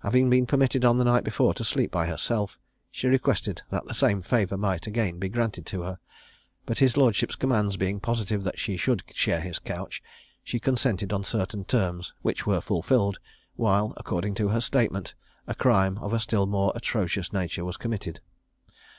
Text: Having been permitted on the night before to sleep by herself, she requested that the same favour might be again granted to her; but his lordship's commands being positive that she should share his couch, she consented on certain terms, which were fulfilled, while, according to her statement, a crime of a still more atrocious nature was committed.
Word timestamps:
Having 0.00 0.30
been 0.30 0.46
permitted 0.46 0.82
on 0.86 0.96
the 0.96 1.04
night 1.04 1.24
before 1.24 1.52
to 1.52 1.62
sleep 1.62 1.90
by 1.90 2.06
herself, 2.06 2.58
she 2.90 3.06
requested 3.06 3.60
that 3.68 3.84
the 3.84 3.92
same 3.92 4.22
favour 4.22 4.56
might 4.56 4.84
be 4.84 4.88
again 4.90 5.18
granted 5.20 5.66
to 5.66 5.82
her; 5.82 5.98
but 6.64 6.78
his 6.78 6.96
lordship's 6.96 7.36
commands 7.36 7.76
being 7.76 8.00
positive 8.00 8.42
that 8.44 8.58
she 8.58 8.78
should 8.78 9.02
share 9.12 9.42
his 9.42 9.58
couch, 9.58 10.02
she 10.42 10.58
consented 10.58 11.12
on 11.12 11.22
certain 11.22 11.66
terms, 11.66 12.14
which 12.22 12.46
were 12.46 12.62
fulfilled, 12.62 13.18
while, 13.56 13.92
according 13.98 14.32
to 14.32 14.48
her 14.48 14.60
statement, 14.62 15.12
a 15.46 15.54
crime 15.54 15.98
of 15.98 16.14
a 16.14 16.18
still 16.18 16.46
more 16.46 16.72
atrocious 16.74 17.30
nature 17.30 17.62
was 17.66 17.76
committed. 17.76 18.20